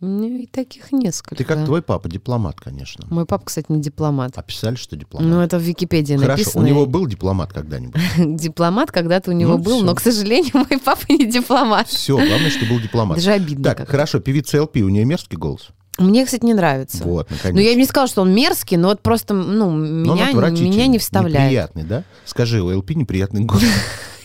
[0.00, 1.34] Ну, и таких несколько.
[1.34, 3.04] Ты как твой папа, дипломат, конечно.
[3.10, 4.38] Мой папа, кстати, не дипломат.
[4.38, 5.28] Описали, что дипломат.
[5.28, 6.64] Ну, это в Википедии Хорошо, написано.
[6.64, 8.00] у него был дипломат когда-нибудь?
[8.40, 9.84] Дипломат когда-то у него Ну, был, всё.
[9.84, 11.88] но, к сожалению, мой папа не дипломат.
[11.88, 13.18] Все, главное, что был дипломат.
[13.18, 13.64] Даже обидно.
[13.64, 13.90] Так, как-то.
[13.90, 15.68] хорошо, певица ЛП, у нее мерзкий голос.
[15.98, 17.02] Мне, кстати, не нравится.
[17.04, 17.64] Вот, Ну, наконец.
[17.66, 21.46] я бы не сказала, что он мерзкий, но вот просто, ну, меня, меня не вставляет.
[21.46, 22.04] Неприятный, да?
[22.24, 23.64] Скажи, у ЛП неприятный голос.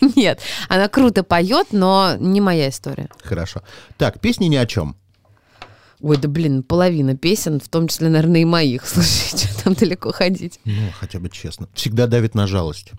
[0.16, 3.10] Нет, она круто поет, но не моя история.
[3.24, 3.62] Хорошо.
[3.98, 4.96] Так, песни ни о чем.
[6.02, 8.86] Ой, да блин, половина песен, в том числе, наверное, и моих.
[8.88, 10.60] Слушай, что там далеко ходить.
[10.66, 11.70] Ну, хотя бы честно.
[11.74, 12.92] Всегда давит на жалость.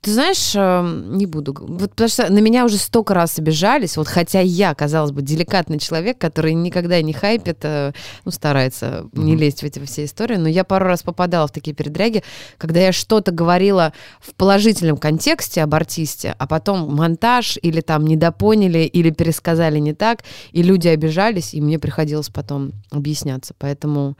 [0.00, 1.54] Ты знаешь, э, не буду.
[1.58, 5.78] Вот потому что на меня уже столько раз обижались, вот хотя я, казалось бы, деликатный
[5.78, 7.92] человек, который никогда не хайпит, э,
[8.24, 11.74] ну, старается не лезть в эти все истории, но я пару раз попадала в такие
[11.74, 12.22] передряги,
[12.58, 18.80] когда я что-то говорила в положительном контексте об артисте, а потом монтаж или там недопоняли,
[18.80, 23.54] или пересказали не так, и люди обижались, и мне приходилось потом объясняться.
[23.58, 24.16] Поэтому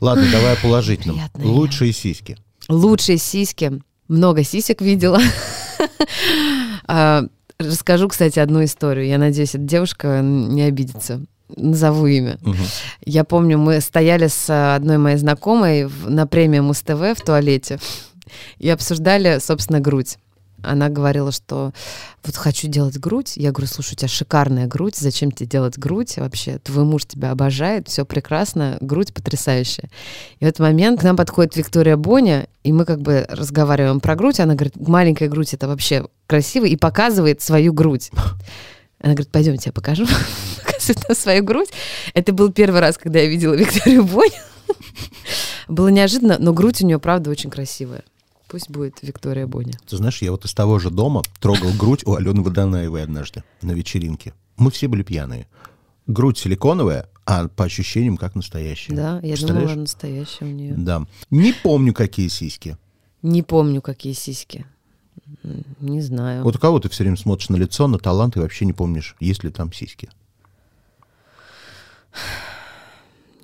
[0.00, 1.16] Ладно, давай о положительном.
[1.16, 1.48] Приятно, я.
[1.48, 2.36] Лучшие сиськи.
[2.68, 3.80] Лучшие сиськи.
[4.08, 5.20] Много сисек видела.
[6.88, 7.24] А,
[7.58, 9.06] Расскажу, кстати, одну историю.
[9.06, 11.22] Я надеюсь, эта девушка не обидится.
[11.56, 12.38] Назову имя.
[12.42, 12.56] Мгм.
[13.04, 17.78] Я помню, мы стояли с одной моей знакомой на премии Муз-ТВ в туалете
[18.58, 20.18] и обсуждали, собственно, грудь.
[20.66, 21.72] Она говорила, что
[22.24, 23.32] вот хочу делать грудь.
[23.36, 26.58] Я говорю, слушай, у тебя шикарная грудь, зачем тебе делать грудь вообще?
[26.58, 29.88] Твой муж тебя обожает, все прекрасно, грудь потрясающая.
[30.40, 34.16] И в этот момент к нам подходит Виктория Боня, и мы как бы разговариваем про
[34.16, 34.40] грудь.
[34.40, 38.10] Она говорит, маленькая грудь это вообще красиво, и показывает свою грудь.
[39.00, 40.06] Она говорит, пойдем, я тебе покажу.
[40.64, 41.68] Показывает нам свою грудь.
[42.14, 44.32] Это был первый раз, когда я видела Викторию Боню.
[45.68, 48.02] Было неожиданно, но грудь у нее, правда, очень красивая.
[48.48, 49.74] Пусть будет Виктория Боня.
[49.86, 53.72] Ты знаешь, я вот из того же дома трогал грудь у Алены Водонаевой однажды на
[53.72, 54.34] вечеринке.
[54.56, 55.48] Мы все были пьяные.
[56.06, 58.94] Грудь силиконовая, а по ощущениям как настоящая.
[58.94, 60.74] Да, я думала, настоящая у нее.
[60.76, 61.06] Да.
[61.30, 62.78] Не помню, какие сиськи.
[63.22, 64.64] Не помню, какие сиськи.
[65.80, 66.44] Не знаю.
[66.44, 69.16] Вот у кого ты все время смотришь на лицо, на талант и вообще не помнишь,
[69.18, 70.08] есть ли там сиськи.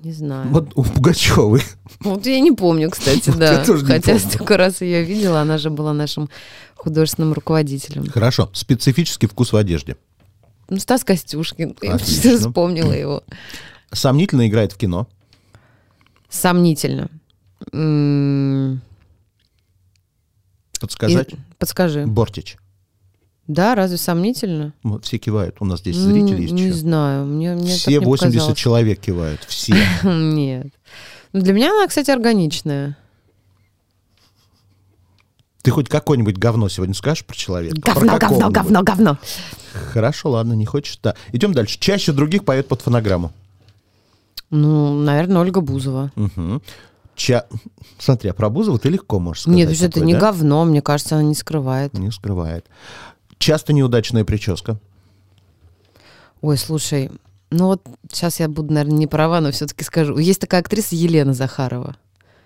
[0.03, 0.49] Не знаю.
[0.49, 1.63] Вот у Пугачевой.
[2.01, 3.63] Вот я не помню, кстати, да.
[3.63, 6.29] Хотя столько раз ее видела, она же была нашим
[6.75, 8.05] художественным руководителем.
[8.07, 8.49] Хорошо.
[8.53, 9.95] Специфический вкус в одежде.
[10.67, 11.77] Ну, Стас Костюшкин.
[11.81, 13.23] Я вспомнила его.
[13.93, 15.07] Сомнительно играет в кино.
[16.29, 17.09] Сомнительно.
[20.81, 21.29] Подсказать.
[21.59, 22.05] Подскажи.
[22.05, 22.57] Бортич.
[23.47, 24.73] Да, разве сомнительно?
[24.83, 25.57] Вот все кивают.
[25.59, 26.73] У нас здесь зрители есть Не еще.
[26.75, 27.25] знаю.
[27.25, 28.57] Мне, мне Все так не 80 показалось.
[28.57, 29.41] человек кивают.
[29.47, 29.75] Все.
[30.03, 30.67] Нет.
[31.33, 32.97] Ну, для меня она, кстати, органичная.
[35.61, 37.79] Ты хоть какое-нибудь говно сегодня скажешь про человека?
[37.81, 39.17] Про Говно, говно, говно, говно.
[39.93, 40.99] Хорошо, ладно, не хочешь.
[41.01, 41.15] Да.
[41.31, 41.79] Идем дальше.
[41.79, 43.31] Чаще других поет под фонограмму.
[44.49, 46.11] Ну, наверное, Ольга Бузова.
[46.15, 46.61] Мгм.
[47.15, 47.45] Ча...
[47.97, 49.57] Смотри, а про Бузову ты легко можешь сказать.
[49.57, 50.19] Нет, это такое, не да?
[50.19, 51.93] говно, мне кажется, она не скрывает.
[51.93, 52.65] Не скрывает.
[53.43, 54.79] Часто неудачная прическа.
[56.39, 57.11] Ой, слушай,
[57.51, 60.17] ну вот сейчас я буду, наверное, не права, но все-таки скажу.
[60.17, 61.97] Есть такая актриса Елена Захарова.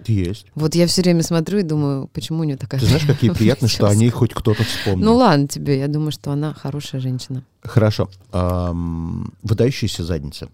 [0.07, 0.47] Есть.
[0.55, 2.79] Вот я все время смотрю и думаю, почему у нее такая...
[2.79, 5.05] Ты знаешь, какие приятно, что о ней хоть кто-то вспомнил.
[5.05, 7.43] Ну ладно тебе, я думаю, что она хорошая женщина.
[7.61, 8.09] Хорошо.
[8.31, 10.49] Выдающаяся задница.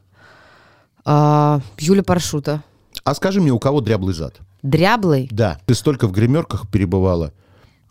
[1.06, 2.64] А, Юля Паршута.
[3.06, 4.36] А скажи мне, у кого дряблый зад?
[4.62, 5.30] Дряблый?
[5.32, 5.62] Да.
[5.68, 7.32] Ты столько в гримерках перебывала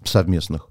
[0.04, 0.68] совместных.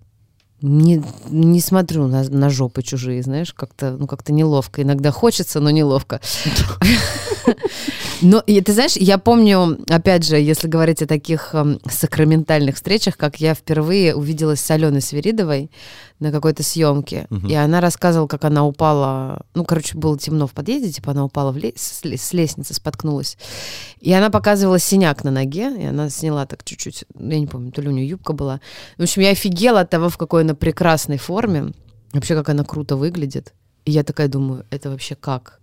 [0.62, 4.84] Не, не смотрю на, на жопы чужие, знаешь, как-то ну, как неловко.
[4.84, 6.21] Иногда хочется, но неловко.
[8.21, 13.17] Но и ты знаешь, я помню, опять же, если говорить о таких эм, сакраментальных встречах,
[13.17, 15.71] как я впервые увиделась с Аленой Свиридовой
[16.22, 20.92] на какой-то съемке, и она рассказывала, как она упала, ну, короче, было темно в подъезде,
[20.92, 23.38] типа она упала в ле- с, ле- с лестницы, споткнулась.
[24.00, 27.82] И она показывала синяк на ноге, и она сняла так чуть-чуть, я не помню, то
[27.82, 28.62] ли у нее юбка была.
[28.98, 31.74] В общем, я офигела от того, в какой она прекрасной форме,
[32.14, 33.54] вообще, как она круто выглядит.
[33.86, 35.60] И я такая думаю, это вообще как?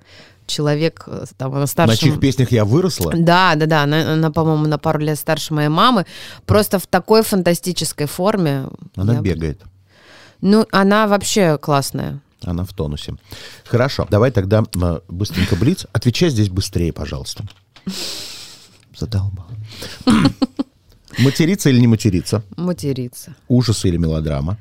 [0.47, 1.93] Человек, э, там, она старше...
[1.93, 3.13] На чьих песнях я выросла?
[3.15, 3.83] Да, да, да.
[3.83, 6.07] Она, она, по-моему, на пару лет старше моей мамы.
[6.47, 8.65] Просто в такой фантастической форме.
[8.97, 9.61] Она Я- бегает.
[10.41, 12.21] Ну, она вообще классная.
[12.45, 13.15] Она в тонусе.
[13.65, 14.07] Хорошо.
[14.11, 14.65] Давай тогда
[15.09, 15.87] быстренько блиц.
[15.93, 17.45] Отвечай здесь быстрее, пожалуйста.
[18.97, 19.47] Задолбал.
[21.19, 22.43] Материться или не материться?
[22.57, 23.35] Материться.
[23.49, 24.57] Ужасы или мелодрама?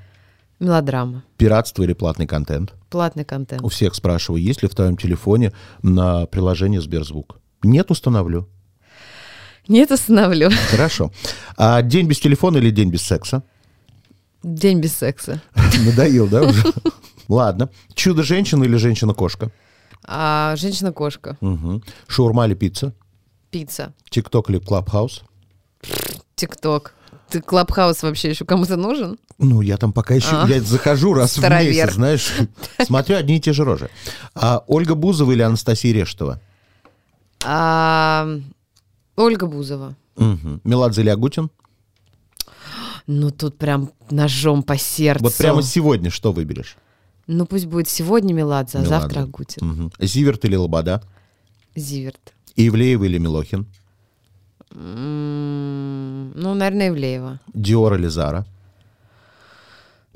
[0.60, 1.24] Мелодрама.
[1.38, 2.74] Пиратство или платный контент?
[2.90, 3.62] Платный контент.
[3.62, 7.38] У всех спрашиваю, есть ли в твоем телефоне на приложение Сберзвук?
[7.62, 8.48] Нет, установлю.
[9.68, 10.50] Нет, остановлю.
[10.72, 11.12] Хорошо.
[11.58, 13.44] А день без телефона или день без секса?
[14.44, 15.42] День без секса.
[15.86, 16.64] Надоел, да, уже?
[17.28, 17.70] Ладно.
[17.94, 19.52] Чудо-женщина или женщина-кошка?
[20.04, 21.38] А женщина-кошка.
[21.42, 21.84] Угу.
[22.08, 22.94] Шаурма или пицца?
[23.52, 23.94] Пицца.
[24.10, 25.24] TikTok или Clubhouse?
[26.36, 26.94] TikTok.
[27.30, 29.18] Ты Clubhouse вообще еще кому-то нужен?
[29.38, 30.30] Ну, я там пока еще...
[30.32, 30.48] А.
[30.48, 31.72] Я захожу раз в Старовер.
[31.72, 32.32] месяц, знаешь.
[32.86, 33.90] Смотрю одни и те же рожи.
[34.34, 36.40] А Ольга Бузова или Анастасия Решетова?
[37.44, 38.28] А,
[39.16, 39.96] Ольга Бузова.
[40.16, 40.62] Угу.
[40.64, 41.50] Меладзе или Агутин?
[43.08, 45.24] Ну, тут прям ножом по сердцу.
[45.24, 46.76] Вот прямо сегодня что выберешь?
[47.26, 49.00] Ну, пусть будет сегодня Меладзе, а Меладзе.
[49.02, 49.66] завтра Агутин.
[49.68, 49.92] Мгм.
[50.00, 51.02] Зиверт или Лобода?
[51.76, 52.34] Зиверт.
[52.56, 53.66] Ивлеева или Милохин?
[54.72, 57.40] М, Ну, наверное, Ивлеева.
[57.54, 58.46] Диор или Зара?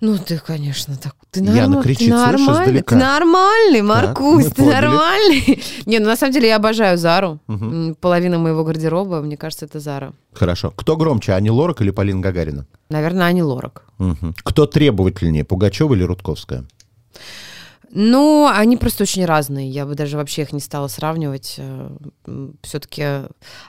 [0.01, 1.15] Ну, ты, конечно, так.
[1.29, 4.73] Ты, Яна норма- кричит, ты нормальный, ты нормальный, Маркус, мы ты поняли.
[4.73, 5.63] нормальный.
[5.85, 7.39] Не, ну на самом деле я обожаю Зару.
[7.47, 10.13] М, Половина моего гардероба, мне кажется, это Зара.
[10.33, 10.71] Хорошо.
[10.75, 12.65] Кто громче, Ани Лорак или Полина Гагарина?
[12.89, 13.83] Наверное, Ани Лорак.
[13.99, 14.33] Мгм.
[14.43, 16.63] Кто требовательнее, Пугачева или Рудковская?
[17.93, 19.69] Ну, они просто очень разные.
[19.69, 21.59] Я бы даже вообще их не стала сравнивать.
[22.61, 23.03] Все-таки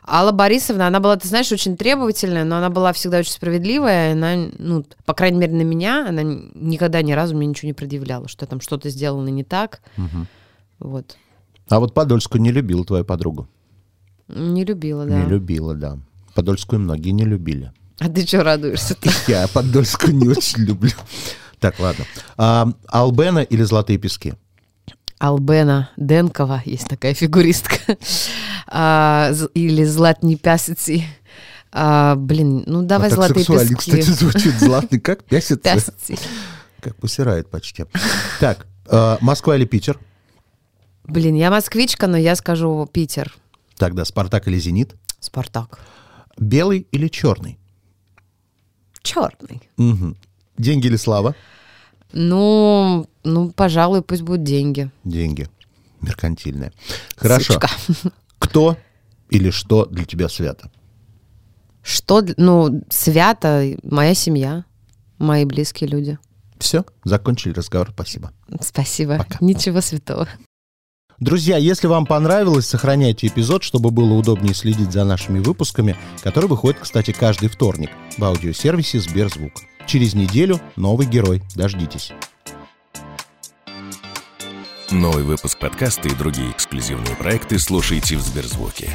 [0.07, 4.13] Алла Борисовна, она была, ты знаешь, очень требовательная, но она была всегда очень справедливая.
[4.13, 8.29] Она, ну, по крайней мере, на меня, она никогда ни разу мне ничего не предъявляла,
[8.29, 9.81] что там что-то сделано не так.
[9.97, 10.29] Мгм.
[10.79, 11.17] Вот.
[11.69, 13.49] А вот Подольскую не любила твою подругу.
[14.29, 15.23] Не любила, да.
[15.23, 15.99] Не любила, да.
[16.35, 17.73] Подольскую многие не любили.
[17.99, 18.97] А ты что радуешься?
[19.27, 20.93] Я Подольскую не очень люблю.
[21.63, 22.05] Так, ладно.
[22.37, 24.35] А, Албена или Золотые пески?
[25.19, 27.77] Албена Денкова, есть такая фигуристка.
[28.67, 31.07] А, или Златни Пясиці.
[31.71, 33.75] А, блин, ну давай А золотые пески.
[33.75, 34.55] кстати, звучит.
[34.59, 35.25] Златный как?
[35.25, 35.73] Пясится?
[35.73, 36.19] Пясиці.
[36.81, 37.85] Как посирает почти.
[38.41, 40.01] Так, а, Москва или Питер?
[41.05, 43.33] Блин, я москвичка, но я скажу Питер.
[43.77, 44.95] Тогда Спартак или Зенит?
[45.21, 45.79] Спартак.
[46.39, 47.59] Белый или черный?
[49.03, 49.61] Черный.
[49.77, 50.17] Мгм.
[50.59, 51.35] Деньги или слава?
[52.13, 54.91] Ну, ну, пожалуй, пусть будут деньги.
[55.05, 55.49] Деньги.
[56.01, 56.73] Меркантильные.
[57.17, 57.55] Хорошо.
[57.55, 57.71] Сучка.
[58.39, 58.77] Кто
[59.31, 60.71] или что для тебя свято?
[61.83, 64.65] Что, ну, свято, моя семья,
[65.19, 66.19] мои близкие люди.
[66.59, 67.91] Все, закончили разговор.
[67.93, 68.33] Спасибо.
[68.61, 69.19] Спасибо.
[69.19, 69.39] Пока.
[69.41, 70.29] Ничего святого.
[71.19, 76.81] Друзья, если вам понравилось, сохраняйте эпизод, чтобы было удобнее следить за нашими выпусками, которые выходят,
[76.81, 79.53] кстати, каждый вторник в аудиосервисе Сберзвук.
[79.87, 81.43] Через неделю новый герой.
[81.55, 82.13] Дождитесь.
[84.91, 88.91] Новый выпуск подкаста и другие эксклюзивные проекты слушайте в Сберзвуке.